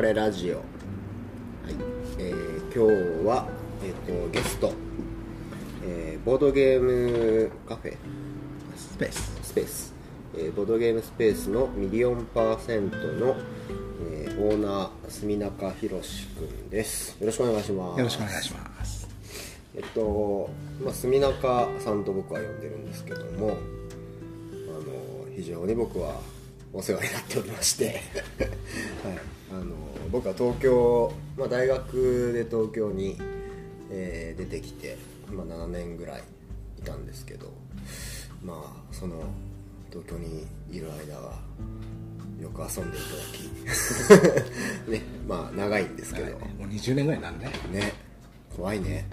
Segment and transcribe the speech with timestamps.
[0.00, 0.64] ハレラジオ、はい。
[2.16, 2.86] えー今
[3.22, 3.46] 日は、
[3.84, 4.72] えー、とゲスト、
[5.84, 7.98] えーボードゲームカフェ。
[8.78, 9.38] スペース。
[9.42, 9.92] スペース、
[10.38, 13.36] えーボードゲームスペースのミリオンパーセントの、
[14.10, 17.18] えーオーナー住中博君です。
[17.20, 17.98] よろしくお願いします。
[17.98, 19.06] よろしくお願いします。
[19.76, 20.48] えっと、
[20.82, 23.52] まあ、住中さんと僕は呼んでるんですけどもあ
[25.28, 26.18] の非常に僕は
[26.72, 28.00] お世話になっておりまして、 はい、
[29.52, 33.16] あの僕は東京、まあ、大学で東京に、
[33.90, 34.96] えー出てきて、
[35.30, 36.22] まあ、7年ぐらい
[36.78, 37.52] いたんですけど
[38.42, 39.16] まあその
[39.90, 41.34] 東京にいる間は
[42.40, 44.36] よく遊んでいただ
[44.86, 47.92] き ねまあ長いんですけど、もう20年ぐらいになるねね
[48.56, 49.06] 怖いね。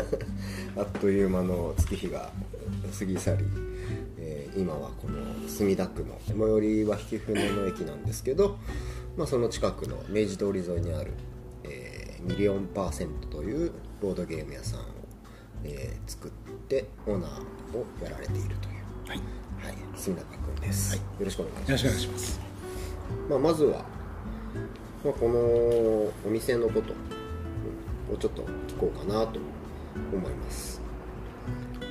[0.76, 2.30] あっという間の月日が
[2.98, 3.44] 過ぎ去り、
[4.18, 8.56] えー今はこの墨田区の最寄りは引船の駅なんですけど、
[9.16, 11.12] まあ、その近くの明治通り沿いにある、
[11.64, 14.82] えーミリオンパーセントというボードゲーム屋さんを、
[15.64, 16.30] えー作っ
[16.68, 17.30] てオーナー
[17.76, 19.18] をやられているという、はい。
[19.18, 19.24] よ
[19.62, 20.98] はい、墨中君です、はい。
[21.20, 21.70] よろしくお願いします。
[21.72, 22.40] ろしくお願いします。
[23.30, 23.84] まあ、まずは、
[25.04, 26.92] まあ、このお店のこと
[28.12, 29.38] をちょっと聞こうかなと
[30.12, 30.80] 思います。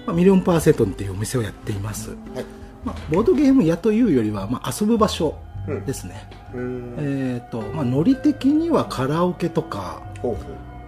[0.05, 2.45] まあ、ミリオンパーセントっていうお店をやっています、はい。
[2.83, 5.37] まあ、ボードゲーム屋というよりは、まあ、遊ぶ場所
[5.85, 6.95] ですね、うーん。
[7.35, 10.01] えっ、と、まあ、ノリ的にはカラオケとか、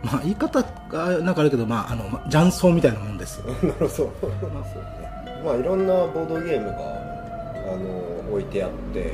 [0.03, 3.89] まあ、言い方がなんかあるけど、まあ、あのまあ雀荘みたいなもんですう なるほど。
[3.89, 4.14] そうね。
[5.44, 9.14] まあいろんなボードゲームがあの置いてあって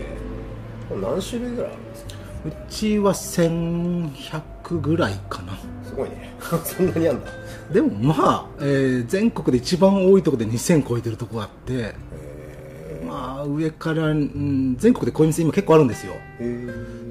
[0.89, 2.13] 何種類ぐらいあるんですか？
[2.45, 5.53] うちは1100ぐらいかな。
[5.83, 6.33] すごいね。
[6.63, 7.29] そんなにあんだ。
[7.71, 11.93] でもまあ、えー全国で一番多いところで2000超えてるとこがあってへま
[13.43, 16.13] あ上から、うん、全国でこういう店今結構あるんですよ。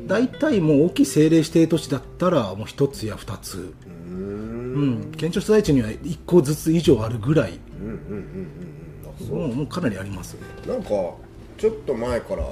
[0.06, 5.10] 大体もう大きい政令指定都市だったらもう1つや2つ、うん。
[5.10, 7.58] ん、県庁所在地には1個ずつ以上あるぐらい。
[7.80, 8.56] うんうんうんうんうん。
[9.06, 9.36] あそう。
[9.36, 10.88] もうもうかなりありますなんか
[11.58, 12.44] ちょっと前から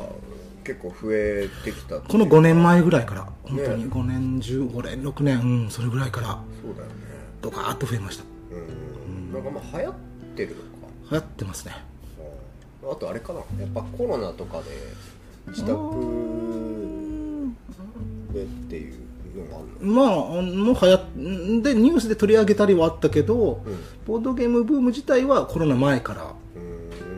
[0.63, 3.91] 結構増えてきたこの5年前ぐらいから本当にね。
[3.91, 6.27] 5年15年6年、うん、それぐらいから
[6.63, 6.93] そうだよね。
[7.43, 8.25] ドカーッと増えました。
[8.53, 9.33] うん。
[9.33, 9.95] なんかまあ流行っ
[10.37, 10.61] てるのか。
[11.13, 11.75] 流行ってますね。
[11.85, 11.90] うん
[12.83, 13.41] あとあれかな。
[13.59, 14.65] やっぱコロナとかで
[15.49, 15.73] 自宅
[18.33, 18.95] でっていう
[19.37, 19.95] のがあるの？
[19.95, 23.79] まああのはやでニュースで取り上げたりはあったけど、うん。
[24.07, 26.33] ボードゲームブーム自体はコロナ前から、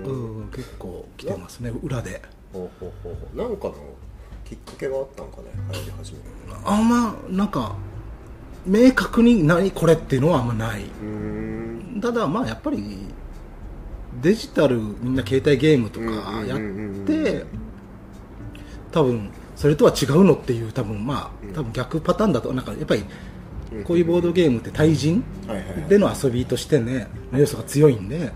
[0.05, 0.45] うん。
[0.47, 2.23] ん、結構来てますね裏で。
[2.53, 3.75] ほうほうほうなんかの
[4.45, 5.45] きっかけがあったんかね？
[5.73, 6.25] 流行り始める
[6.65, 7.77] あんまなんか
[8.67, 10.85] 明確に何これっていうのはあんまない。
[12.01, 13.07] ただまあやっぱり
[14.23, 16.59] デジタルみんな携帯ゲームとかやっ
[17.07, 17.45] て
[18.93, 23.05] 多分それとは違うのっていう多分まあ多分逆パターンだとなんかやっぱり
[23.85, 25.25] こういうボードゲームって対人
[25.89, 28.33] での遊びとしてね要素が強いんで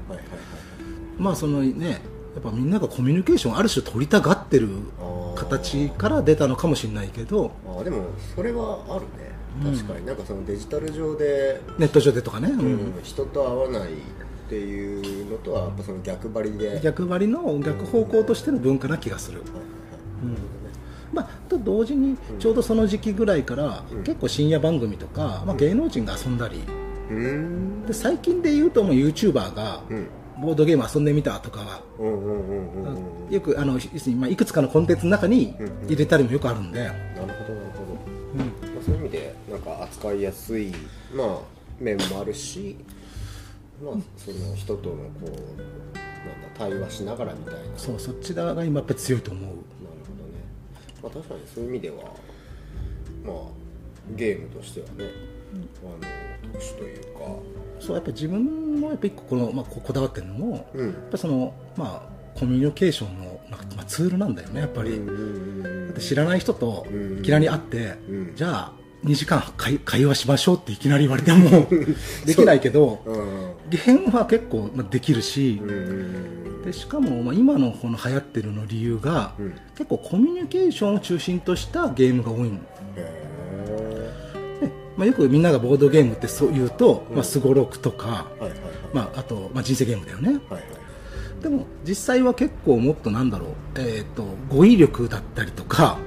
[1.18, 2.00] まあそのね
[2.34, 4.68] やっぱみんながコミュニケーションをある種取りたがってる
[5.36, 9.36] 形から出たのかもしれないけどあーでもそれはあるね。
[9.64, 12.60] 確かに、なんかそのデジタル上で、ネット上でとかね、うん。
[12.60, 13.00] うん。
[13.02, 13.92] 人と会わない
[14.46, 16.80] っていうのとはやっぱその逆張りで。
[16.82, 19.66] 逆張りの逆方向としての文化な気がする、はいはいはい。
[21.12, 24.04] まあ、と同時にちょうどその時期ぐらいから、うん。
[24.04, 26.62] 結構深夜番組とか、まあ、芸能人が遊んだり。
[27.10, 27.86] うーん。
[27.86, 30.06] で最近で言うともう YouTuber がうん。
[30.38, 33.80] ボードゲーム遊んでみたとかは、うんうんうんうんうんよくあの
[34.16, 35.56] まあいくつかのコンテンツの中に
[35.88, 37.98] 入れたりもよくあるんで、なるほどなるほど、
[38.34, 38.38] うん。
[38.38, 40.72] まあ、そういう意味でなんか扱いやすい、
[41.14, 41.38] まあ、
[41.80, 42.76] 面もあるし、
[43.82, 47.60] まあ、その人とのこうなんだ対話しながらみたいな。
[47.76, 49.44] そうそっち側が今やっぱり強いと思う。
[49.44, 50.40] なるほどね、
[51.02, 51.96] まあ、確かにそういう意味では
[53.24, 53.36] まあ
[54.16, 55.10] ゲームとしてはね、
[55.82, 57.20] あの特殊というか。
[57.78, 60.86] そうやっぱ自分もやっぱ一個この、まあ、ここだわってるのも、うん。
[60.86, 64.96] やっぱそのまあコミュニケーションのなんか、まあ、ツールなんだよねやっぱり、だ
[65.90, 68.34] って知らない人とうんいきなり会って、うん。
[68.34, 68.72] じゃあ
[69.04, 71.68] 2時間会会話しましょうっていきなり言われても
[72.24, 73.12] できないけどう。
[73.12, 73.52] ん。
[73.70, 75.60] ゲームは結構まあできるし
[76.64, 79.54] でしかもまあ今のこの流行ってるの理由が、うん。
[79.76, 82.60] 結構コミュニケーションを中心としたゲームが多いん
[82.96, 87.16] へでまあ、よくみんながボードゲームってそう言うとうん。
[87.16, 88.60] まあすごろくとか、ーはいはいはい。
[88.94, 90.28] まあ、あと、まあ、人生ゲームだよね。
[90.28, 90.85] はいはい
[91.42, 95.98] でも実際は結構もっとなんだろう、えー、と語彙力だったりとか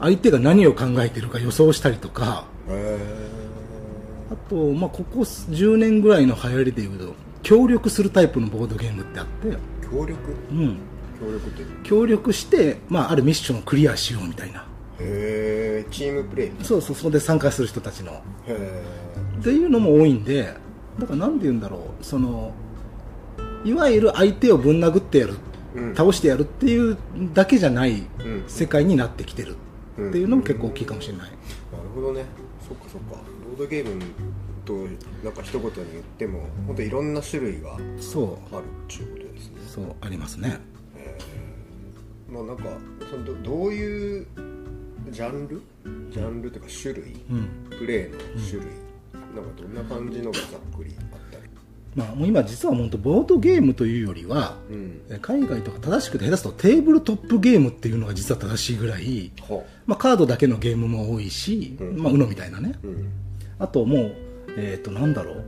[0.00, 2.98] 相手が何を考えているか予想したりとかへ
[4.30, 9.58] あと、まあ、ここ10年ぐらいの流行りでいうと協力するタイプのボードゲームってあって、ー
[9.88, 10.18] 協力？
[10.50, 10.78] うん、
[11.20, 14.60] 協力って協力して、まあ、あるミッションをクリアしようみたいな。
[14.60, 14.66] は
[14.98, 16.52] へえチームプレイ？
[16.64, 18.12] そうそうそこで参加する人たちの。
[18.12, 18.82] へえ
[19.38, 20.54] っていうのも多いんで
[20.98, 22.52] だからなんて言うんだろうその
[23.66, 25.34] いわゆる相手をぶん殴ってやる、
[25.74, 25.94] うん。
[25.96, 26.96] 倒してやるっていう
[27.34, 28.44] だけじゃないうん。
[28.46, 29.56] 世界になってきてる
[29.94, 31.36] っていうのも結構大きいかもしれない、なる
[31.94, 32.24] ほどね。
[32.66, 33.20] そっかそっか。
[33.50, 34.00] ボードゲーム
[34.64, 34.72] と
[35.24, 38.58] なんか一言に言っても本当いろんな種類があるそっ
[38.88, 39.54] ていうことですね。
[39.66, 40.60] うそうありますね。
[42.30, 42.64] まあなんか
[43.10, 44.26] そのどどういう
[45.10, 45.62] ジャンル？
[46.10, 47.48] ジャンルというか種類、うん。
[47.70, 48.18] プレイの
[48.48, 48.70] 種類、
[49.34, 50.94] なんかどんな感じのがざっくり。
[51.12, 51.15] あ
[51.96, 55.00] まあ、もう今実は本当ボードゲームというよりは、うん。
[55.08, 62.02] え海外とか正しくて下手するとテーブルトップゲームっていうのが実は正しいぐらい、はまあ、カードだけのゲームも多いし、うん。
[62.02, 62.74] まあ、UNO みたいなね。
[62.84, 63.08] うん。
[63.58, 64.16] あともう
[64.58, 65.44] えっ、となんだろう。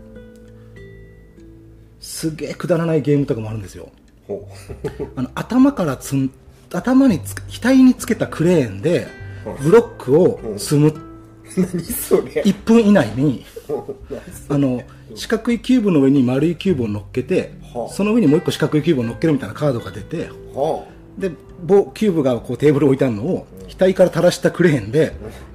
[2.00, 3.90] すげえくだらないゲームとかもあるんですよ。
[4.26, 4.48] ほ
[5.16, 6.30] あの頭からつん
[6.72, 9.06] 頭につ額につけたクレーンで
[9.44, 11.07] はいブロックを積むう
[11.56, 12.42] 何それ。
[12.42, 13.44] 1分以内に
[14.48, 14.82] あの
[15.14, 17.92] 四角いキューブの上に丸いキューブを乗っけてはあ。
[17.92, 20.84] その上にもう1個四角いキューブを乗っけるみたいなカードが出ては
[21.16, 21.32] で
[21.64, 23.46] 棒キューブがこうテーブル置いてあるのを
[23.78, 25.14] 額から垂らしたクレーンで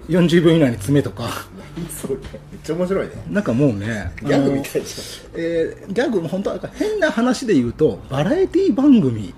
[0.09, 1.47] 40秒以内に詰めとか。
[1.89, 2.15] それ。
[2.15, 2.21] めっ
[2.63, 3.13] ちゃ面白いね。
[3.29, 4.93] なんかもうねギャグみたいじ
[5.35, 9.33] えーギャグも本当は変な話で言うとバラエティ番組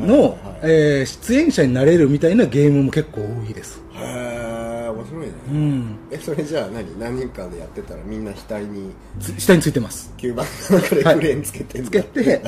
[0.00, 3.80] の、出演者になれるみたいなゲームも結構多いです。
[3.94, 4.23] へえ
[5.04, 5.98] 面白いね、うん。
[6.10, 6.98] えそれじゃあ何？
[6.98, 10.12] 何人かでやってたらみんな額につ下についてます。
[10.16, 11.88] 吸盤の中でクレーンつけてんだ。
[11.88, 12.42] つけて、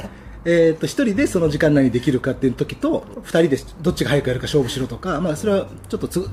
[0.45, 6.29] えー、と1人でその時間内にできるかっていう時と2人でどっちが早くやるか勝負しろとか、まあ、それはちょっとつ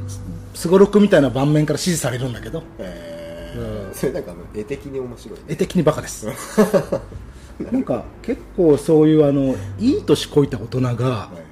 [0.53, 2.63] すごろくみたいな盤面から指示されるんだけど。
[2.79, 3.93] へー。
[3.93, 5.45] それなんか絵的に面白いね。
[5.49, 6.27] 絵的にバカです。
[7.71, 11.42] なんか結構そういうあのいい年こいた大人が、はいはいはい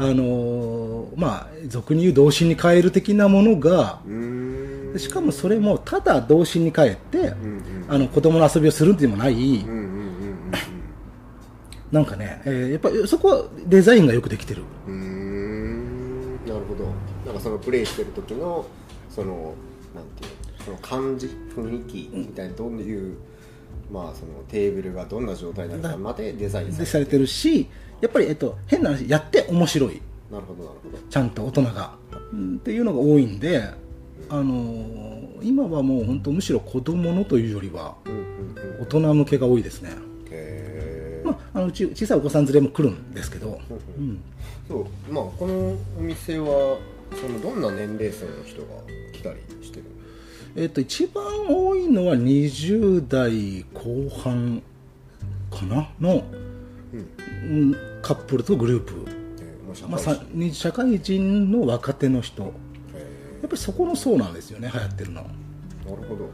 [0.00, 4.00] あのーまあ俗に言う童心に変える的なものが
[4.96, 10.52] しかもそれもただ童心に帰って、うんうんあの子供の遊びをするっていうのもない、うんうんうんうん
[11.90, 14.62] なんかね、えーやっぱりそこはデザインがよくできてる。
[14.86, 16.36] うん。
[16.46, 16.84] なるほど。
[17.26, 18.64] なんかそのプレイしてる時の
[19.10, 19.54] その
[19.92, 20.30] なんていう
[20.60, 21.26] のその感じ
[21.56, 23.16] 雰囲気みたいなどういう、
[23.92, 27.26] まあそのテーブルがどんな状態なのかまでデザインされてる。
[27.26, 27.68] し
[28.00, 30.00] やっぱり、えっと、変な話やって面白い。
[30.30, 30.98] なるほどなるほど。
[31.10, 31.94] ちゃんと大人が、
[32.32, 33.62] うんっていうのが多いんで、
[34.28, 35.10] あのー
[35.42, 38.22] 今はもう本当むしろ子供のというよりはうんうんう
[38.80, 38.82] ん。
[38.82, 39.90] 大人向けが多いですね、
[40.30, 41.26] へー。
[41.26, 43.58] まあ、あのうち小さいお子さん連れも来るんですけど、
[43.98, 44.20] うん、
[44.68, 46.78] そうまあこのお店は
[47.14, 48.68] そのどんな年齢層の人が
[49.12, 49.84] 来たりしてる
[50.56, 54.62] えっと一番多いのは20代後半
[55.50, 55.88] かな？
[56.00, 56.24] の、
[56.92, 56.96] う
[57.46, 59.06] ん、カップルとグループ、
[59.40, 62.42] えーまあ、会さに社会人の若手の人。
[62.42, 62.52] やへっ
[63.42, 65.24] ぱりそこの層なんですよね流行ってるのー
[65.90, 66.30] なるほど。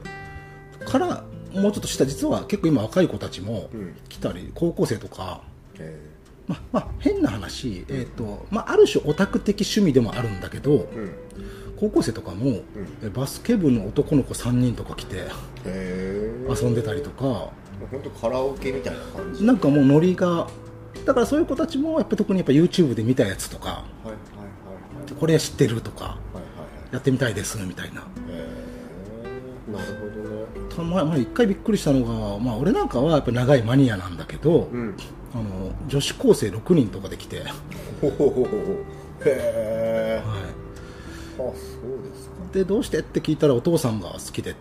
[0.87, 1.25] から
[1.55, 3.95] もうちょっとした実は結構今若い子たちもうん。
[4.09, 5.43] 来たり高校生とか、
[5.79, 5.99] へ
[6.47, 11.15] まあまあ、変な話、えーとまあ、ある種オタク的趣味でもあるんだけどーうん
[11.79, 12.61] 高校生とかも、
[13.03, 15.29] えバスケ部の男の子3人とか来て
[15.65, 17.51] 遊んでたりとか。
[17.91, 19.45] 本当カラオケみたいな感じ。
[19.45, 20.49] なんかもうノリが
[21.05, 24.15] だからそういう子たちもやっぱ特にやっぱ YouTube で見たやつとかはいはいはい
[25.05, 25.13] はい。
[25.13, 26.45] これ知ってるとかはいはい
[26.93, 28.01] やってみたいですみたいな。
[29.71, 30.47] なるほどね。
[30.75, 34.97] たままあ一回びっくりしたのが、まあ、俺なんかはやっぱ長いマニアなんだけど、うん。
[35.35, 37.53] あの女子高生6人とかで来て、はい、
[38.01, 38.49] ほほほほ。
[39.25, 40.23] へえ
[41.45, 42.35] あそうですか。
[42.53, 44.55] でどうしてって聞いたらお父さんが好きで。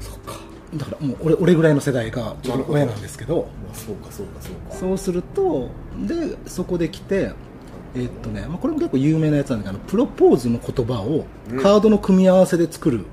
[0.00, 0.34] そっか。
[0.76, 2.34] だからもう俺俺ぐらいの世代が
[2.68, 3.48] 親なんですけど。
[3.64, 4.76] まあそうかそうかそうか。
[4.76, 5.70] そうすると
[6.06, 7.32] でそこで来て
[7.94, 11.62] えーっとね、まあ、これも結構有名なやつなんだけどプロポーズの言葉をうん。
[11.62, 13.04] カードの組み合わせで作る、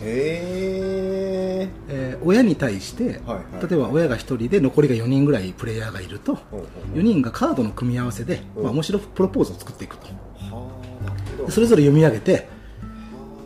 [0.00, 3.68] へええー親に対して、はいはい。
[3.68, 8.62] 例えば親が1人で残りが4人ぐらいプレイヤーがいると、ほうほう4人がカードの組み合わせで、うん。
[8.64, 10.06] まあ、面白いプロポーズを作っていくと
[11.48, 12.48] それぞれ読み上げて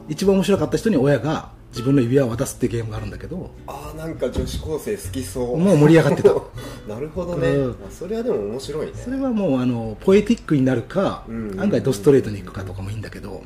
[0.08, 5.58] 一番面白かった人に親が自分の指輪を渡すっていうゲームがあるんだけどああなんか女子高生好きそう。
[5.58, 6.30] もう盛り上がってた。
[6.86, 7.70] なるほどね、うん。
[7.72, 8.92] あそれはでも面白いね。
[8.94, 11.34] それはもうあのポエティックになるか、うん。
[11.34, 13.42] うんうん案外ドストレートにいくかとかもいいんだけど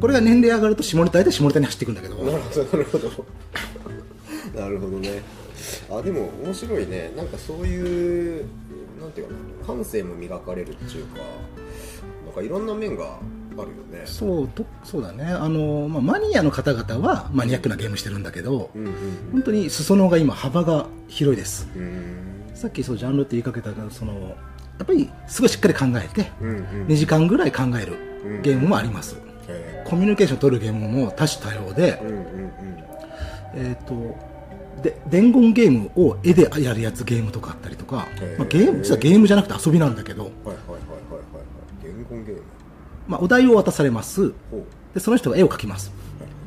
[0.00, 2.14] これが年齢上がると下ネタで下ネタに走っていくんだけど。
[2.16, 3.08] なるほどなるほど。
[4.60, 5.22] なるほどね。
[5.90, 7.12] あでも面白いね。
[7.16, 8.44] なんかそういう
[9.00, 11.20] なんていうかな感性も磨かれるっていうか
[12.30, 13.08] なんかいろんな面があ
[13.56, 14.02] るよね。
[14.04, 15.24] そうとそうだね。
[15.24, 18.94] あの、まあ、マニアの方々はマニアックなゲームしてるんだけど、うんうん
[19.32, 21.68] 本当に裾野が今幅が広いです。
[22.54, 24.36] さっきそうジャンルって言いかけたけどその
[24.82, 26.86] っぱりすごいしっかり考えてうんうん。
[26.86, 29.16] 2時間ぐらい考えるゲームもあります、
[29.48, 32.24] へコミュニケーションを取るゲームも多種多様でー、うんうんうん。
[33.54, 34.30] えー、と
[34.82, 38.08] で伝言ゲームを絵でやるやつゲームとかあったりとか
[38.38, 41.39] まあ、ゲーム実はゲームじゃなくて遊びなんだけど、はいはいはいはいはい
[42.10, 42.42] はい伝言ゲーム。
[43.08, 44.30] まあ、お題を渡されます。
[44.50, 44.64] ほ
[44.94, 45.92] でその人が絵を描きます。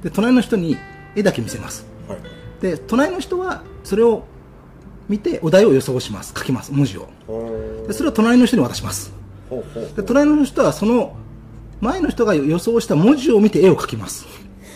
[0.04, 0.78] で隣の人に
[1.16, 1.86] 絵だけ見せます。
[2.08, 2.22] うはい。
[2.62, 4.26] で隣の人はそれを
[5.10, 6.34] 見てお題を予想します。
[6.38, 7.08] 書きます文字を。
[7.88, 9.14] でそれを隣の人に渡します。
[9.96, 11.16] で隣の人はその
[11.82, 14.26] 前の人が予想した文字を見て絵を描きます。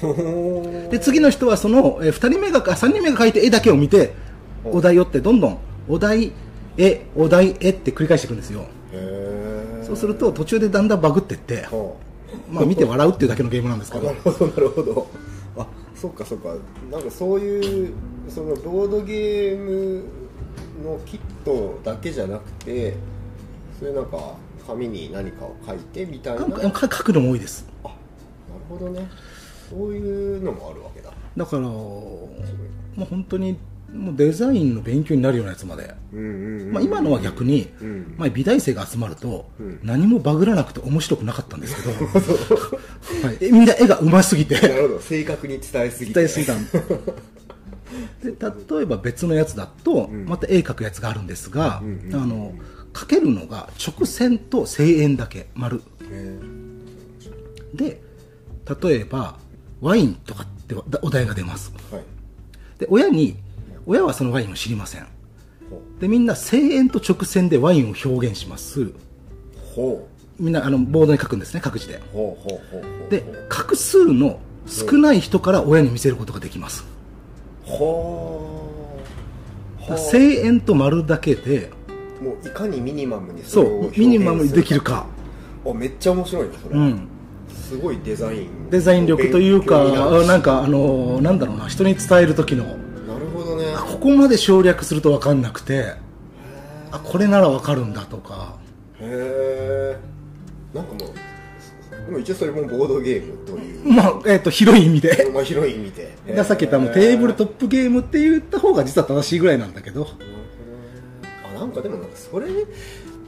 [0.02, 4.14] ほで次の人はその、え2人目が3人目が描いて絵だけを見て
[4.64, 5.58] お題をってどんどん
[5.90, 6.34] お題
[6.78, 8.62] 絵お題絵って繰り返していくんですよ。
[8.62, 9.37] うへえ
[9.88, 11.98] そうすると途中でだんだんバグってって、ほ
[12.52, 14.04] まあ、見て笑うっていうだけのゲームなんですけど。
[14.04, 15.08] う なるほどなるほど。
[15.58, 16.54] あそっかそっか。
[16.92, 17.94] なんかそういう
[18.28, 20.04] そのボードゲーム
[20.84, 22.96] のキットだけじゃなくて
[23.80, 24.36] そういうなんか
[24.68, 26.46] 紙に何かを書いてみたいな。
[26.74, 27.66] 書くのも多いです。
[27.86, 28.00] あなる
[28.70, 29.08] ほどね。
[29.70, 31.12] そういうのもあるわけだ。
[31.38, 32.30] だからも
[32.98, 33.58] う本当に
[33.94, 35.94] もうデザインの勉強になるようなやつまで、
[36.72, 38.16] まあ、今のは逆に、うん。
[38.18, 39.80] まあ、美大生が集まると、うん。
[39.82, 41.92] 何もバグらなくて面白くなかったんですけど、
[43.26, 44.56] はい、えみんな絵が上手すぎて。
[44.56, 45.00] なるほど。
[45.00, 46.20] 正確に伝えすぎて。
[46.20, 46.56] 伝えすぎた。
[46.56, 46.66] ん
[48.22, 48.34] で
[48.78, 50.26] 例えば別のやつだと、ん。
[50.26, 52.54] また絵描くやつがあるんですが、あの
[52.94, 55.48] 描けるのが直線と正円だけ。
[55.56, 55.82] 丸。
[56.12, 56.40] へ
[57.74, 58.02] で
[58.82, 59.38] 例えば
[59.82, 61.72] ワインとかってお題が出ます。
[61.92, 62.04] ーはい。
[62.80, 63.38] で親に
[63.90, 65.04] 親はそのワインを知りません。
[65.70, 68.82] ほでみんな正円と直線でワインを表現します。
[68.82, 68.94] う。
[69.74, 71.96] ほみんなあのボードに書くんですね各自で。
[71.96, 73.10] うほうほうほうほう。
[73.10, 76.86] で画数の少ない人から親に見せることができます。
[77.64, 78.62] ほ
[79.80, 79.84] う。
[79.84, 79.98] ほう。
[79.98, 81.72] 正円と丸だけで
[82.22, 85.06] もういかにミニマムにそうミニマムにできるか。
[85.66, 87.08] あめっちゃ面白いねそれ、うん。
[87.50, 88.70] すごいデザイン。
[88.70, 89.86] デザイン力というか
[90.26, 92.66] なんかあのなんだろうな人に伝える時の
[93.98, 95.96] ここまで省略すると分かんなくて
[96.92, 98.56] あこれなら分かるんだとか。
[99.00, 99.98] へ
[100.74, 103.92] えんかもうでも一応それもボードゲームという。
[103.92, 105.32] まあ、えっと広い意味で。
[105.34, 106.16] まあ広い意味で。
[106.36, 110.08] ださっき言ったあのテーブルトップゲームって言った方が実は正しいぐらいなんだけど。
[111.44, 112.48] あなんかでもなんかそれ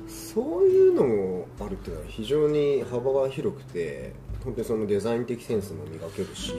[0.07, 6.53] そういうのもあるっていうのは非常に幅が広くて本当にそのデザイン的センスも磨けるし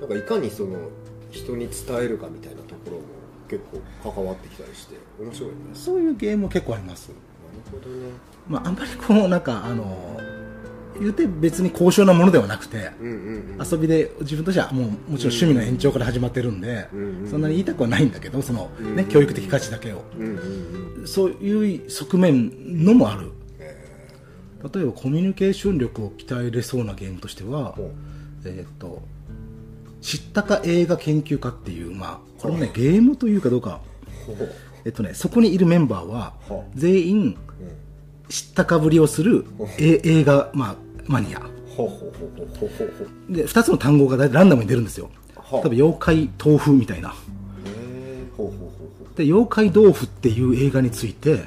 [0.00, 0.78] なんかいかにその
[1.30, 2.62] 人に伝えるかみたいな
[3.48, 3.62] 結
[4.02, 5.54] 構関わってきたりして面白いね。
[5.74, 7.08] そういうゲームも結構あります。
[7.08, 7.20] なる
[7.70, 8.10] ほどね。
[8.48, 10.20] まああんまりこうなんかあの
[10.98, 13.66] 言うて別に高尚なものではなくてうんうんうん。
[13.70, 18.96] 遊びで自分としてはもうもちろん趣味の延長から始まってるんで、うんうんそんなに言いたくはないんだけどその、うんうん。
[18.96, 20.02] ね教育的価値だけを。
[20.18, 21.06] うんうんうん。
[21.06, 23.30] そういう側面のもある。
[23.58, 23.76] え。
[24.74, 27.74] 例えばコミュニケーション力を鍛えれそうなゲームとしては
[28.44, 29.02] えーっと
[30.06, 33.80] 知ったか映画研究家っていうまあこれもねゲームというかどうか。
[34.84, 37.36] えっとねそこにいるメンバーはは全員うん
[38.28, 39.44] 知ったかぶりをする
[39.80, 41.40] え映画、まあ、マニア。
[43.28, 45.10] で2つの単語がランダムに出るんですよ。
[45.34, 45.52] はあ。
[45.54, 47.12] 例えば妖怪豆腐みたいな。
[49.16, 51.40] で妖怪豆腐っていう映画について、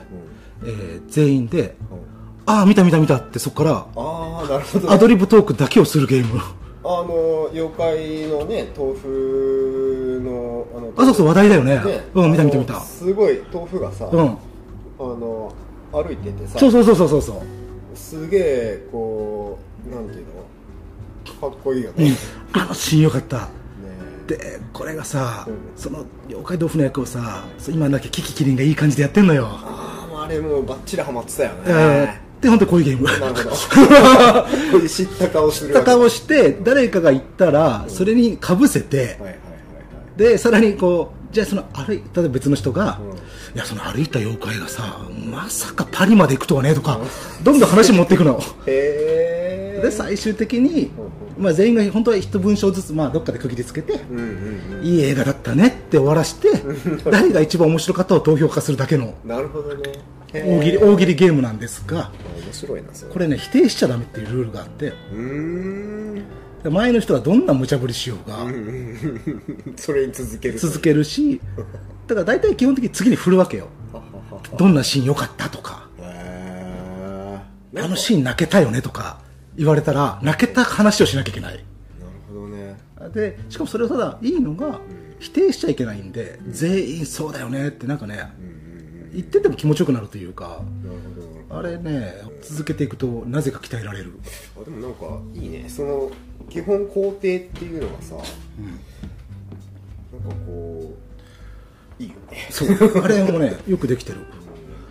[0.65, 2.53] えー全員でうん。
[2.53, 6.41] ああ見た見た見たってそこからアドリブトークだけをするゲーム
[6.81, 11.75] あの妖怪のね豆腐のあのあそうそう話題だよね。
[11.83, 12.03] ね。
[12.13, 12.79] うん見た見た見た。
[12.79, 14.19] すごい豆腐がさ、うん。
[14.21, 14.35] あ
[14.99, 15.53] の
[15.91, 16.57] 歩いててさ。
[16.59, 17.97] そうそうそうそうそうそう。
[17.97, 19.59] すげえこ
[19.91, 21.49] うなんていうの？
[21.49, 22.05] かっこいいようん。
[22.05, 22.11] ね、
[22.53, 23.37] あのシーンよかった。
[23.39, 23.45] ね。
[24.27, 25.55] でこれがさ、うん。
[25.75, 33.05] その妖怪豆腐の役をさ今だけキキキリンがいい感じでやってんのよ、あああれもうバッチリハマってたよえねーで本当にこういうゲーム。
[33.05, 33.49] なるほど。
[34.71, 39.31] こういう知った顔する知った顔して誰かが言ったらそれにかぶせてはいはいはいは
[40.15, 40.17] い。
[40.17, 43.17] でさらにこうじゃあその歩い例えば別の人が、うん。
[43.55, 46.99] いやその歩いた妖怪がさまさかパリまで行くとはねとか
[47.43, 48.41] どんどん話持っていくの。
[48.65, 50.91] で最終的に、
[51.37, 56.49] まあ、全員が本当は一文章ずつ、まあ、どっかで区切りつけて、うんうんいい映画だったねって終わらして
[57.09, 59.13] 誰が一番面白かったを投票化するだけの。
[59.23, 59.89] うんなるほどね。
[59.89, 62.11] へ大喜利大喜利ゲームなんですが
[62.45, 64.93] 面白いなこれね否定しちゃダメっていうルールがあって
[66.69, 68.37] 前の人がどんな無茶ぶりしようが
[69.77, 71.39] それに続ける続けるし
[72.07, 73.67] だから大体基本的に次に振るわけよ。
[73.93, 74.57] はははは。
[74.57, 79.19] どんなシーン良かったとかあのシーン泣けたよねとか
[79.55, 81.53] 言われたら泣けた話をしなきゃいけない。
[81.53, 81.63] なる
[82.27, 82.77] ほどね。
[83.13, 84.79] でしかもそれをただいいのが
[85.19, 88.58] 否定しちゃいけないんで全員そうだよねってなんかねうん
[89.09, 90.61] うんうん言ってても気持ちよくなるというか
[91.49, 94.13] あれね続けていくとなぜか鍛えられる。
[94.59, 95.65] あでもなんかいいね。
[95.67, 96.11] その
[96.49, 97.29] 基本工程って
[97.65, 98.27] いうのがさ、なんか
[100.45, 100.95] こ
[101.99, 102.47] ういいよね。
[102.49, 103.03] そう。
[103.03, 104.19] あれもね よくできてる。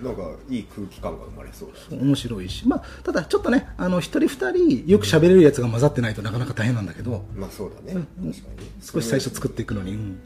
[0.03, 7.25] なんかいい空気感が生まれそうだ面白いし、まあ、ただちょっとねあの一人二人よく喋れるやつが混ざってないとなかなか大変なんだけど。
[7.35, 8.33] まあそうだね、うん。
[8.33, 10.19] 確かに少し最初作っていくのに、うん。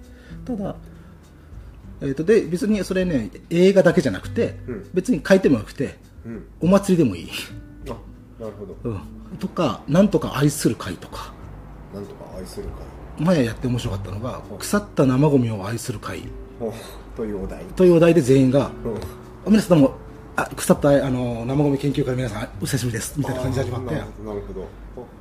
[0.45, 0.77] ただ、
[2.03, 4.91] えー、とで別にそれね映画だけじゃなくて、うん。
[4.93, 6.47] 別に書いてもよくてうん。
[6.61, 7.29] お祭りでもいい、
[7.89, 8.77] あなるほど。
[8.83, 11.33] うん、とかなんとか愛する会とか。
[11.95, 12.73] なんとか愛するか
[13.19, 16.23] 前やって面白かったのが腐った生ゴミを愛する会。
[16.59, 16.73] ほ
[17.17, 17.65] というお題。
[17.77, 18.71] というお題で全員が
[19.47, 19.95] 皆さんも
[20.35, 23.95] あ腐ったあの生ゴミ研究会の皆さんお久しぶりですみたいな感じで始まって。
[23.95, 24.67] なるほど。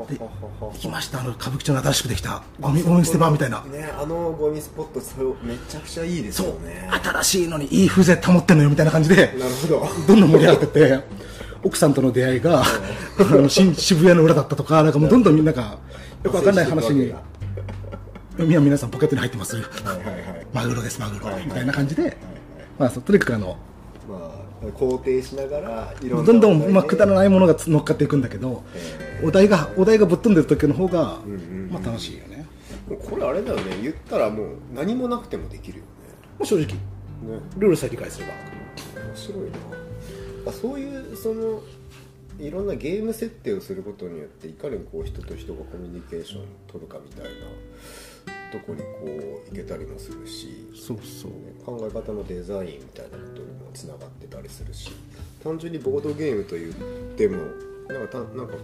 [0.07, 3.61] できましたあの歌舞伎町の新しくできたゴミゴミ捨て場みたいな。
[3.63, 9.87] ねあのゴミスポットそれめちゃくちゃいいですそうよね新しいのにいい風情保ってんのよみたいな感じでなるほど。
[10.07, 10.99] どんどん盛り上がってて
[11.63, 12.65] 奥さんとの出会いが あ
[13.19, 15.77] の新渋谷の裏だったとかなんかもうどんどんみんなが
[16.23, 17.13] よくわかんない話に
[18.37, 19.55] み皆さんポケットに入ってます。
[19.57, 20.47] はいはいはい。
[20.53, 21.25] マグロですマグロ。
[21.25, 21.45] はいはい。
[21.45, 22.17] みたいな感じで、
[22.79, 23.70] まあ、そうとにかくあのまあ
[24.69, 32.45] 肯定しながらいろんなどんどん、まあ、くだらないものが乗っかっていくんだけどへお題がお題がぶっ飛んでる時の方が、んうんうんまあ、楽しいよね。
[33.07, 33.63] これあれだよね。
[33.81, 35.85] 言ったらもう何もなくてもできるよ
[36.37, 36.73] もう正直ね。
[36.73, 36.79] ね
[37.57, 38.33] ルールさえ理解すれば。
[38.33, 39.57] 面白いな。
[40.47, 41.61] あそういうその
[42.39, 47.29] いろんなゲーム設定をすることによっていかにこう人と人がコミュニケーション取るかみたいな
[48.51, 51.31] とこにこういけたりもするしそうそう。
[51.65, 54.91] 考え方のデザインみたいなことにもつながってたりするし
[55.43, 56.73] 単純にボードゲームと言っ
[57.15, 57.37] ても
[57.87, 58.59] なんかたなんかこ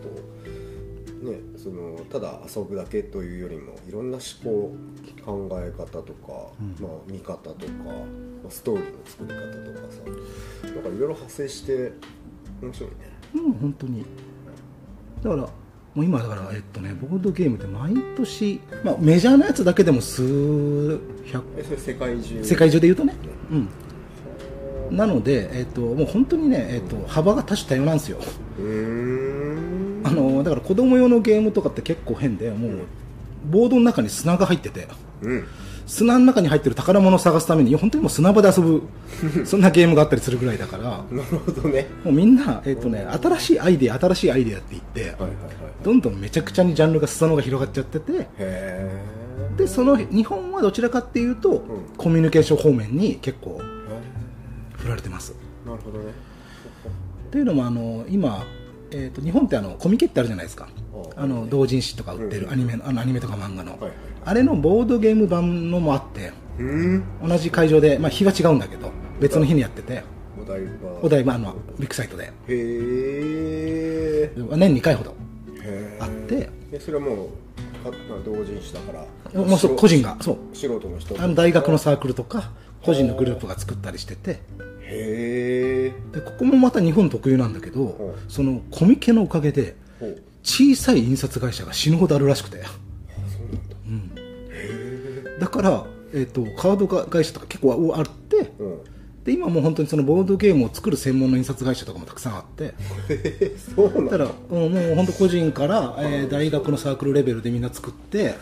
[1.24, 4.75] うねそのただ遊ぶだけというよりもいろんな思考
[5.25, 7.91] 考え方とか、まあ、見方とか、ま
[8.48, 11.91] あ、ストーリーの作り方とかさなんかいろいろ派生して
[12.62, 12.96] 面白いね。
[13.36, 14.06] うん本当に。
[15.21, 15.50] だから
[15.97, 21.43] もう今だからえっとねボードゲームで毎年、まあ、メジャーなやつだけでも数百
[21.75, 22.43] 世界中。
[22.43, 23.15] 世界中で言うとね。
[23.49, 24.95] うん。
[24.95, 28.19] なので、えっともう本当にね、えっと幅が多種多様なんですよ。
[30.03, 32.71] あのだから子供用のゲームとかって結構変でもう
[33.49, 34.88] ボードの中に砂が入ってて。
[35.23, 35.47] うん
[35.88, 38.84] 砂の中に入ってる宝物を探すために本当にもう砂場で遊ぶ
[39.47, 40.84] そんなゲームがあったりするぐらいだから。
[40.84, 41.88] なるほどね。
[42.04, 45.32] もうみんな、えっとね、新しいアイデア新しいアイデアって言って、はいはいはい。
[45.84, 48.28] どんどんめちゃくちゃにジャンルが裾野が広がっちゃってて
[49.56, 51.63] でその日本はどちらかっていうと、
[51.97, 53.62] コミュニケーション方面に結構
[54.76, 55.34] 振られてます。
[55.65, 56.12] なるほどね。
[57.32, 58.45] というのもあの今、
[58.91, 60.67] えー、と日本ってあのコミケってあるじゃないですか。
[61.15, 63.91] ああの同人誌とか売ってるアニメのあのアニメとか漫画の、はいはい
[64.27, 70.03] あれのボードゲーム版のもあってうん同じ会場で、まあ、日は違うんだけど別の日にやってて
[70.37, 70.89] お台場。
[71.01, 72.25] お台場あのビッグサイトで。
[72.25, 75.15] へえ年2回ほど
[75.63, 76.49] へあって。
[76.73, 77.27] えそれはもう
[78.25, 78.91] 同人誌だか
[79.33, 79.41] ら。
[79.41, 80.37] もうそう個人がそう。
[80.53, 81.15] 素人の人。
[81.21, 82.51] あの大学のサークルとか
[82.83, 84.41] 個人のグループが作ったりしてて。
[84.81, 87.85] へえでここもまた日本特有なんだけど、う。
[87.87, 89.75] んそのコミケのおかげで
[90.43, 92.63] 小さい印刷会社が死ぬほどあるらしくて
[95.47, 98.83] だから、えー、とカード会社とか結構あってうん。
[99.23, 102.73] で今もう本当にそのボードゲームを作る専門の印刷会社とかもたくさんあって。
[103.75, 104.17] そうなんだ。
[104.17, 108.36] ら、うん、もう本当個人から、えー大学のサークルレベルでみんな作って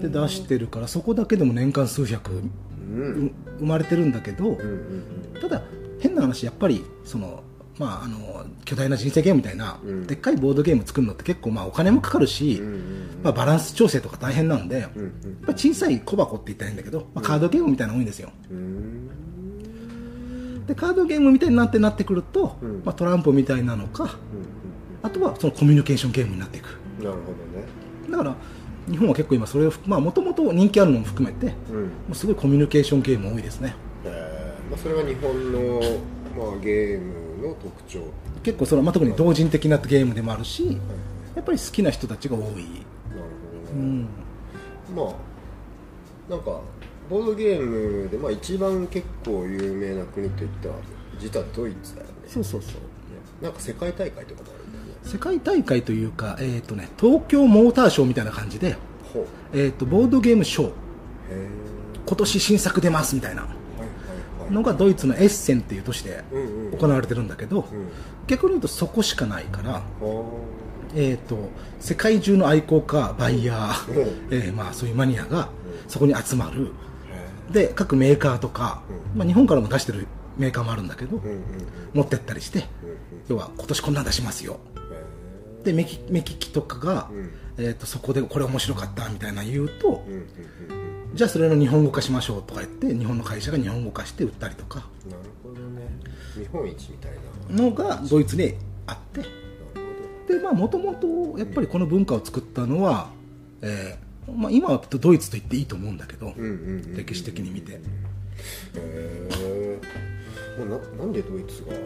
[0.00, 3.26] で出してるからそこだけでも年間数百うん。
[3.26, 5.40] う生まれてるんだけど、うんうん。
[5.40, 5.62] ただ
[5.98, 7.42] 変な話やっぱりその
[7.78, 10.06] まああの巨大な人生ゲームみたいな、うん。
[10.06, 15.12] でっかいボードゲーム作るのって結構まあお金もかかるし、うんうんまあ、バランス調整とか大変なんで、やっうん
[15.46, 18.30] ぱ小さい小箱って言ったらいいんだけど、まあ、カードゲームみたいなの多いんですよ。
[18.50, 19.08] うんうん。
[20.66, 22.82] でカードゲームみたいになってなってくると、うん。
[22.84, 24.16] まあ、トランプみたいなのか
[25.02, 26.78] あとはそのコミュニケーションゲームになっていく。
[26.98, 27.66] うんなるほどね。
[28.10, 28.34] だから
[28.88, 31.90] 日本は結構今それをもともと人気あるのも含めてもうん。
[32.12, 33.74] うすごいコミュニケーションゲーム多いですね。
[34.04, 34.70] えー。
[34.70, 35.80] まあ、それが日本の、
[36.36, 38.00] まあ、ゲームの特徴。
[38.42, 40.78] 結構その、まあ、特に同人的なゲームでもあるし
[41.34, 44.08] やっぱり好きな人たちが多い、なるほどね、うん、
[44.94, 46.60] まあなんか
[47.10, 50.74] ボードゲームで、まあ、一番結構有名な国といったら
[51.18, 52.12] 実はドイツだよね。
[52.26, 52.72] そうそうそう。
[52.72, 52.78] ね。
[53.42, 54.90] なんか世界大会とかもあるんだよね。
[55.02, 58.76] 世界大会というか、えーとね、東京モーターショーみたいな感じで、
[59.52, 60.72] えー、とボードゲームショー。
[62.06, 63.48] 今年新作出ますみたいな
[64.50, 66.24] のがドイツのエッセンっていう都市で
[66.78, 67.88] 行われてるんだけど、うん。
[68.26, 69.82] 逆に言うとそこしかないから、は
[70.94, 74.34] えー、と世界中の愛好家バイヤー、うん。
[74.34, 75.48] えーまあ、そういうマニアが
[75.88, 76.72] そこに集まる。
[77.50, 79.18] で各メーカーとか、うん。
[79.18, 81.20] まあ、日本からも出してるメーカーもあるんだけど、
[81.92, 82.64] 持ってったりしてうん
[83.28, 84.58] 要は今年こんなん出しますよ。
[85.64, 87.30] で目利きとかが、うん。
[87.56, 90.04] えー、とそこでこれ面白かったみたいな言うと、
[91.14, 94.84] じゃあそれの日本語化しましょうとか言って日本の会社が日本語化して売ったりとか。
[95.04, 95.88] うんなるほどね。
[96.34, 97.12] 日本一みたい
[97.48, 98.54] なのがドイツに
[98.86, 99.20] あって。
[99.20, 99.32] なる
[100.26, 103.10] ほでまあもともとやっぱりこの文化を作ったのは、
[103.62, 106.34] えーまあ、今はドイツと言っていいと思うんだけど、
[106.96, 107.74] 歴史的に見て。
[107.74, 107.80] へ
[108.74, 109.80] え
[110.58, 111.84] もうななんでドイツがそんなに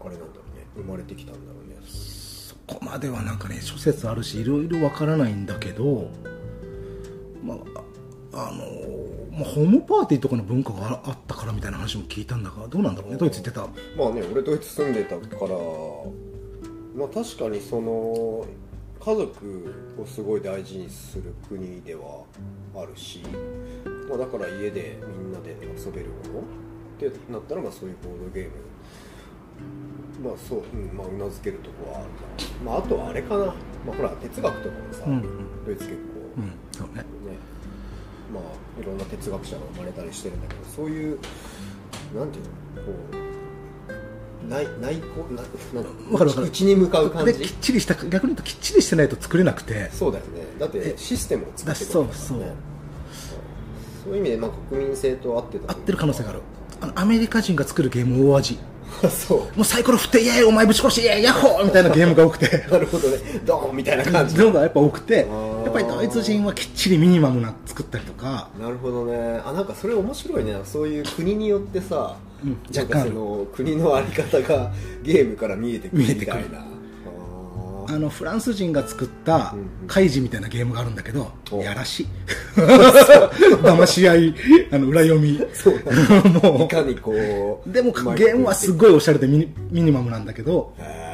[0.00, 0.66] あれなんだろうね。
[0.76, 1.76] 生まれてきたんだろうね。
[1.86, 6.10] そこまではなんかね諸説あるしいろいろわからないんだけど
[7.44, 7.58] まあ
[8.36, 8.64] あの
[9.30, 13.60] まあ、ホームパーティーとかの文化がああったからみたいな話も聞いたんだがどうなんだろうねドイツ行ってた。
[13.96, 15.50] まあね俺ドイツ住んでたから
[16.96, 18.44] まあ確かにその
[18.98, 22.24] 家族をすごい大事にする国では
[22.74, 23.20] あるし、
[24.08, 26.42] まあ、だから家でみんなで遊べるものっ
[26.98, 28.50] てなったらまあそういうボードゲーム。
[30.24, 33.52] まあそう、うんまあ、うなずけるとこはあるじゃん、まあ、あとはあれかな、ま
[33.92, 35.22] あ、ほら哲学とかもさ、うん。
[35.64, 37.02] ドイツ結構うんそうね。
[37.02, 37.04] ね。
[38.32, 41.18] まあいろんな哲学者が生まれたりしてるんだけどそういう
[42.16, 42.82] なんていうの？
[42.82, 43.16] こう
[44.48, 45.42] 内内向な
[45.82, 46.46] なんわかるわかる。
[46.48, 49.88] 内に向かう感でじきっちりした逆に言うときっちりしてないと作れなくて。
[49.90, 50.42] そうだよね。
[50.58, 52.12] だってえシステムを作ってくるからね。
[52.14, 52.46] そうそう。
[54.04, 54.14] そう。
[54.14, 56.40] いう意味でまあ国民性と合ってた合ってる可能性がある。
[56.80, 58.58] あのアメリカ人が作るゲーム大味
[59.02, 59.38] るそう。
[59.56, 62.64] もうサイコロ振ってイエーイお前ぶち殺しイエーイヤッホーみたいなゲームが多くて。
[62.70, 63.16] なるほどね。
[63.46, 64.36] ドーンみたいな感じ。
[64.36, 65.26] のがやっぱ多くて
[65.64, 68.48] やっぱりドイツ人はきっちりミニマムな作ったりとか。
[68.60, 69.40] なるほどね。
[69.44, 70.54] あなんかそれ面白いね。
[70.64, 72.58] そういう国によってさ、うん。
[72.72, 74.72] なんかその国のあり方が
[75.02, 76.44] ゲームから見えてくるみ見えてくる。
[76.44, 76.64] たいな
[77.86, 79.86] あのフランス人が作ったうんうん。
[79.86, 81.62] カイジみたいなゲームがあるんだけど、お。
[81.62, 82.06] やらしい。
[82.56, 84.34] 騙し合い
[84.70, 85.40] あの裏読み。
[85.52, 85.74] そう
[86.54, 90.74] もいかにこううでもゲームはすごいおしゃれでミニミニマムなんだけど。
[90.78, 91.04] へ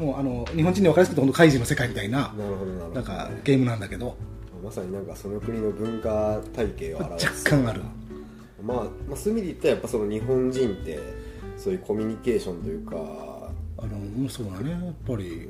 [0.00, 2.94] もうあの日本人に分かりやすくて本当カイジの世界みたいなーなるほどなるほど。
[2.94, 4.16] なんかゲームなんだけど。
[4.64, 7.44] まさになんかその国の文化体系を表す。
[7.44, 7.82] 若干ある。
[8.62, 8.76] まあ、
[9.08, 10.98] まあ、そういう意味で言ったらやっぱその日本人って
[11.56, 12.96] そういうコミュニケーションというか、
[13.78, 14.70] あのそうだね。
[14.70, 15.48] やっぱり。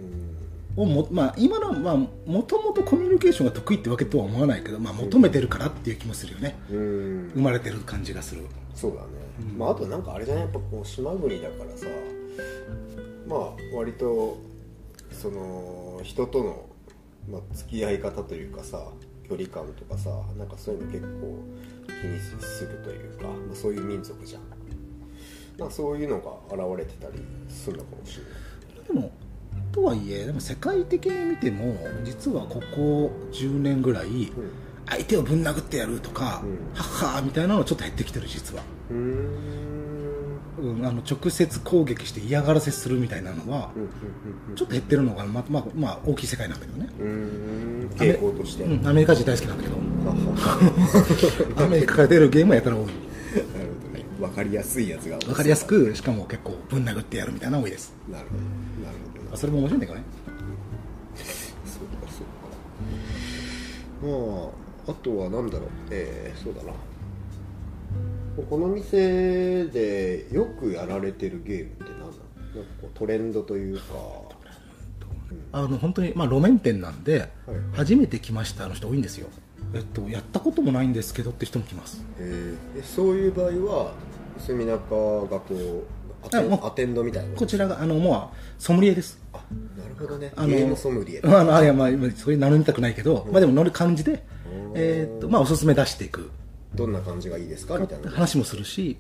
[0.77, 7.31] うん、をもまあ、今のはまあもともとコミュニケーションが得意ってわけとは思わないけど、まあ、求めてるからっていう気もするよね、うん。
[7.35, 8.43] 生まれてる感じがする。
[8.75, 9.07] そうだね、
[9.53, 10.45] うんまああとなんかあれじゃない？
[10.45, 11.87] やっぱこう島国だからさ
[13.31, 14.39] まあ割と
[15.13, 16.67] その人との、
[17.31, 18.83] まあ、付き合い方というかさ
[19.29, 21.39] 距離感とかさなんかそういうの結構
[21.87, 24.43] 気にするというか、まあ、そういう民族じゃん。
[25.59, 28.87] なんかそういうのが現れてたりするのかもしれない。
[28.89, 29.13] でも
[29.71, 34.33] とはいえでも世界的に見ても実はここ10年ぐらい
[34.87, 36.51] 相手をぶん殴ってやるとか、うん。
[36.75, 38.63] はっはーみたいなのがちょっと減ってきてる実は、
[40.61, 43.71] うんあの直接攻撃して嫌がらせするみたいなのは
[44.55, 46.89] ちょっと減ってるのがままあまあ大きい世界なんだけどね、
[47.97, 49.77] 傾向として、うん、アメリカ人大好きなんだけど。
[51.65, 52.87] アメリカから出るゲームはやたら多い。
[52.87, 54.05] なるほどね。
[54.19, 57.95] 分かりやすいやつが分かりやすくしかも結構ぶん殴ってやるみたいなのが多いです。
[58.11, 59.31] なるほどなるほど。
[59.31, 60.05] なそれも面白いんだけどね。
[61.65, 64.07] そうかそうか。
[64.07, 64.53] ま
[64.89, 65.69] ああとは何だろう。
[65.91, 66.73] えー、そうだな
[68.49, 72.19] この店でよくやられてるゲームって何なのなんか
[72.81, 73.83] こうトレンドというか。
[75.53, 77.31] あの本当にまあ路面店なんで、はい
[77.73, 79.29] 初めて来ましたの人多いんですよ。
[79.75, 82.05] えっとやったこともないんですけどって人も来ます。
[82.19, 83.93] えー、そういう場合は
[84.39, 84.73] 墨中
[85.31, 85.85] がこ
[86.23, 87.35] うアテあもうンアテンドみたいな。
[87.37, 89.21] こちらがあのもうソムリエです。
[89.33, 89.39] あ
[89.79, 90.33] なるほどね。
[90.37, 91.21] あのゲームソムリエ。
[91.25, 94.25] あのあいやまあそういう名乗りたくないけど、まあでも乗る感じで、
[94.75, 96.31] えーっとまあおすすめ出していく
[96.75, 97.79] どんな感じがいいですか？
[97.79, 98.11] みたいな。
[98.11, 98.97] 話もするし、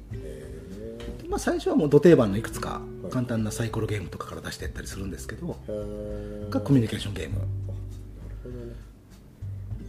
[1.28, 2.80] まあ、最初はもう土定番のいくつか
[3.10, 5.56] 簡単なサイコロゲームとかから出していったりするんですけど、
[6.50, 7.40] がコミュニケーションゲーム。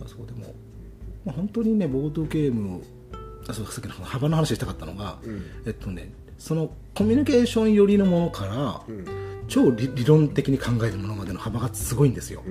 [0.04, 0.54] あそうでも、
[1.26, 2.84] まあ、本当にねボードゲーム
[3.48, 5.44] あそうさっきの幅の話したかったのが、うん。
[5.66, 9.06] えっとねそのコミュニケーション寄りのものから、うん。
[9.48, 12.42] 超理理論的に考えるものまでの幅がすごいんですよ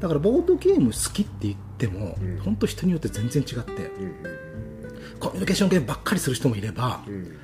[0.00, 2.38] だからボードゲーム好きって言っても、うん。
[2.40, 3.72] 本当人によって全然違って。
[3.72, 4.14] うん
[5.18, 7.14] コミュニケーションゲームばっかりする人もいれば、うん。
[7.14, 7.38] うん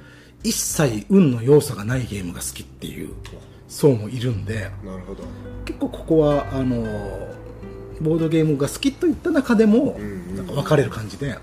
[0.45, 3.11] 一切運の要素がないゲームが好きっていう
[3.69, 5.23] 層もいるんでなるほど。
[5.65, 6.83] 結構ここはあの
[8.01, 10.37] ボードゲームが好きといった中でも、うんうん。
[10.37, 11.39] なんか分かれる感じで。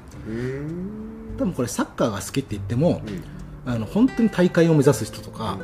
[1.37, 3.71] 多分これサッカーが好きって言っても、うん。
[3.71, 5.57] あの本当に大会を目指す人とか、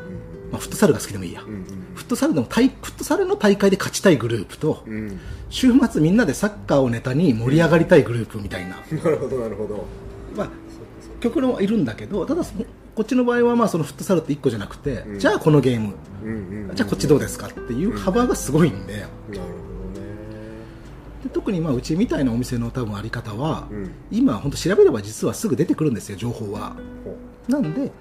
[0.56, 1.65] まあ、フットサルが好きでもいいや、うんうん
[1.96, 5.20] フットサルでも大フットサルの大会で勝ちたいグループと、うん。
[5.50, 9.86] 週末みんなでサッカーをネタに盛り上がりたいグループみたいな、なるほどなるほど。
[10.36, 10.50] まあ、
[11.20, 12.54] 極論はいるんだけどただそ
[12.96, 15.20] こっちの場合はまあそのフットサルって1個じゃなくて、うん。
[15.20, 18.94] じゃあこのゲームうんうんうんじゃあこっちどうですかっていう幅がすごいんで。
[18.98, 20.06] なるほどね。
[21.24, 23.91] で特にまあうちみたいなお店の多分あり方は、うん。
[24.12, 26.76] 今本当調べれば実はすぐ出てくるんですよ情報は。
[27.04, 27.91] ほなんで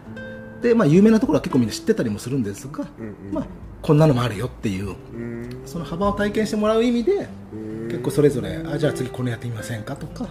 [0.64, 3.34] で、まあ、有名なところは結構みんな知ってたりもするんですが、ううんうん。
[3.34, 3.46] まあ、
[3.82, 5.62] こんなのもあるよっていううん。
[5.66, 7.88] その幅を体験してもらう意味でうん。
[7.88, 10.26] 結構それぞれあじゃあ次このやってみませんかとか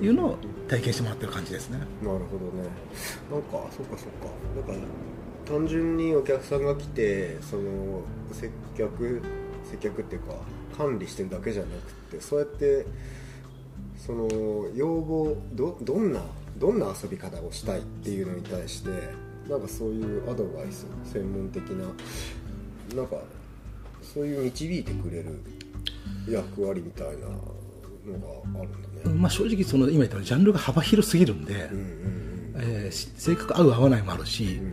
[0.00, 1.78] いうのを体験してもらってる感じですね。
[1.78, 2.68] なるほどね。
[3.30, 4.32] なんかそっかそっか。
[4.56, 4.86] なんか
[5.44, 8.00] 単純にお客さんが来てその
[8.32, 9.20] 接客
[9.70, 10.34] 接客っていうか
[10.78, 12.86] 管理してるだけじゃなくてそうやって
[13.98, 14.26] その
[14.74, 16.22] 要望どどんな
[16.56, 18.90] どんな遊び方をしたいっていうのに対して
[19.48, 21.86] なんかそういうアドバイス専門的な
[22.96, 23.16] なんか
[24.02, 25.40] そういう導いてくれる
[26.28, 28.18] 役割みたいなの
[28.54, 28.72] があるん
[29.04, 29.14] だね。
[29.16, 32.24] まあ、正直その今言ったジャンルが幅広すぎるんで、うんうん
[32.56, 34.72] えーし性格合う合わないもあるし、うんうんうん。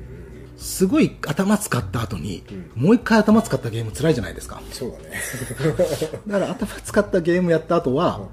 [0.57, 2.43] すごい頭使った後に、
[2.75, 4.61] もう一回頭使ったゲーム辛いじゃないですか。
[4.71, 5.21] そうだね。
[6.27, 8.29] だから頭使ったゲームやった後は、あ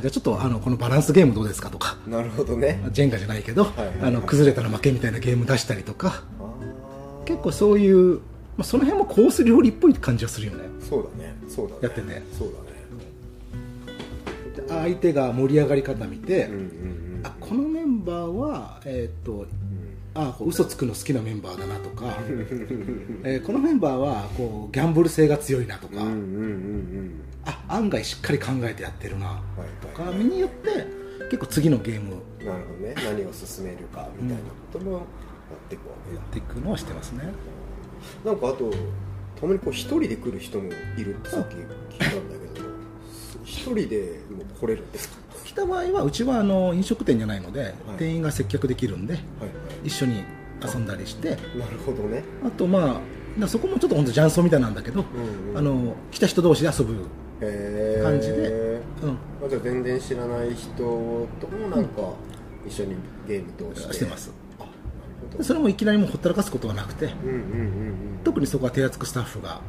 [0.00, 2.82] じゃあちょっとあのこのバランスゲームどうですかとかなるほどね。
[2.92, 6.22] ジェンガじゃないけど、いはいはいあの崩れたら負けみたいなゲーム出したりとか
[7.24, 8.22] 結構そういう、ま
[8.58, 11.34] あ、その辺もコース料理っぽい感じがするよねそうだね。
[11.48, 11.78] そうだね。
[11.82, 12.72] やっててそうだね。
[14.56, 17.20] で相手が盛り上がり方見て、うんうんうん。
[17.24, 19.46] あこのメンバーは、えーっと
[20.14, 22.18] あ嘘つくの好きなメンバーだなとか、
[23.24, 27.20] えーこのメンバーはこうギャンブル性が強いなとか、うんうんうんうん。
[27.44, 29.26] あ案外しっかり考えてやってるな。
[29.26, 30.18] はいとかはい。
[30.18, 30.68] 身によって
[31.30, 32.16] 結構次のゲーム。
[32.44, 32.94] なるほどね。
[32.96, 35.02] 何を進めるかみたいなこともやっ
[35.70, 37.24] ていくわけだ、やっていくのはしてますね。
[38.24, 38.70] なんかあと
[39.40, 41.64] たまにこう一人で来る人もいるってさっき聞い
[41.98, 42.66] たんだけど
[43.44, 45.14] 一人でも来れるんですか？
[45.52, 49.18] 来た場合はうちはあの飲食店じゃないので、店員が接客できるんで
[49.84, 50.24] 一緒に
[50.64, 52.24] 遊んだりしていなるほどね。
[52.42, 53.02] あとま
[53.42, 55.58] あそこもちょっと本当雀荘みたいなんだけど、うんうん。
[55.58, 57.06] あの来た人同士で遊ぶ、
[58.02, 59.10] 感じでうん、
[59.44, 62.14] あじゃあ全然知らない人ともなんか
[62.66, 62.94] 一緒に
[63.28, 63.94] ゲーム通して。
[63.94, 64.32] してます。
[65.40, 69.60] それもいきなりもうほったらかすことはなくてうんうんうん特にそこは手厚くスタッフが。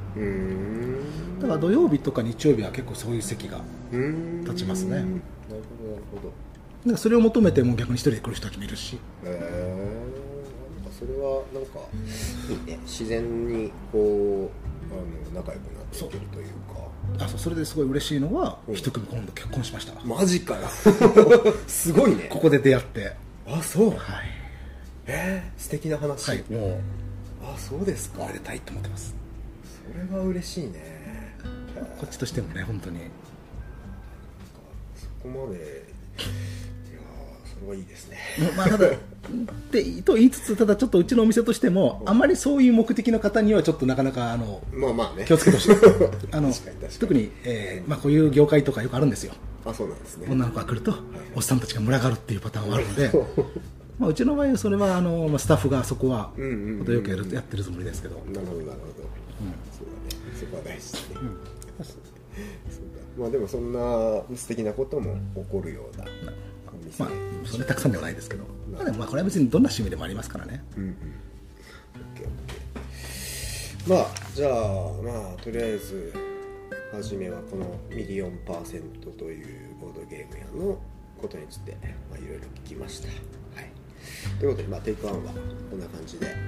[1.42, 3.62] だから土曜日とか日曜日は結構そういう席が
[4.44, 6.34] 立ちますねなるほどなるほどだ
[6.86, 8.96] からそれを求めてもう逆に一人で来る人たちもいるし。
[8.96, 10.04] へえ
[10.78, 11.80] なんかそれはなんか
[12.50, 12.80] いいね。
[12.84, 14.52] 自然にこ
[14.92, 16.48] うあの仲良くなっていけるという
[17.18, 17.24] か。
[17.26, 17.40] あそう。
[17.40, 18.76] それですごい嬉しいのはうん。
[18.76, 19.94] 一組今度結婚しました。
[20.06, 20.68] マジかよ。
[21.68, 22.28] すごいね。
[22.30, 23.16] ここで出会って。
[23.48, 23.90] あそう。
[23.90, 24.00] はい、
[25.08, 26.82] えー、素敵な話、はい、もう。
[27.44, 28.24] あそうですか。
[28.24, 29.16] おめでたいと思ってます。
[29.86, 31.38] それは嬉しいね。
[32.00, 33.00] こっちとしてもね本当に。
[34.96, 35.86] そこまで
[37.64, 38.18] いやーそれはいいですね。
[38.58, 38.90] まあただ
[39.72, 45.26] でと言いつつただちょっとうちのお店としてもあまりそういう目的の方にはちょっとなかなかあのまあまあね。
[45.26, 45.76] 気をつけてほしい。
[46.32, 46.52] あの
[47.00, 49.34] 特に、えーまあ、こういう業界とかよくあるんですよ。
[49.66, 50.28] あそうなんですね。
[50.30, 50.94] 女の子が来ると
[51.36, 53.12] おっさんたちが群がるっていうパターンはあるんで
[53.98, 56.80] まあうちの場合はそれはあの、まあ、スタッフがそこはうんうんうんうん。
[56.80, 58.94] 程よくやるやってるつもりですけど、なるほどなるほど、
[59.72, 60.38] そうだね。
[60.38, 61.28] そこは大事だね、
[61.84, 63.22] そうだ。
[63.22, 63.80] まあでもそんな
[64.36, 66.06] 素敵なことも起こるような
[67.00, 67.10] お店まあ
[67.46, 70.64] それたくさんではないですけど、まあ、でもまあこれは別にどんな趣味でもありますからね。
[70.78, 70.90] うんうん。
[70.90, 70.98] オッ
[72.18, 73.90] ケーオッケー。
[73.90, 74.52] まあじゃあ
[75.02, 76.14] まあとりあえず
[76.92, 80.80] 初めはこのミリオンパーセントというボードゲーム屋の
[81.22, 81.78] ことについて
[82.10, 83.08] まあいろいろ聞きました。
[83.08, 83.72] はい。
[84.40, 85.32] ということでまあテイクワンは
[85.70, 86.28] こんな感じで。
[86.28, 86.36] はい。
[86.36, 86.40] は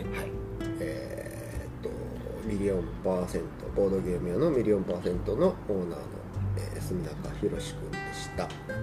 [0.00, 0.04] い、
[0.80, 1.90] えーっと
[2.46, 6.04] ミリオンパーセントボードゲーム屋のミリオンパーセントのオーナーの、
[6.58, 7.58] えー、住中浩史君で
[8.14, 8.73] した、えー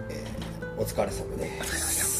[0.81, 2.10] お疲れ様です。